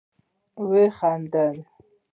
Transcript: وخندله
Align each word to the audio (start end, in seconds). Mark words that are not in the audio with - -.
وخندله 0.71 1.55